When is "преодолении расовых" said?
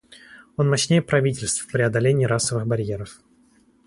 1.71-2.65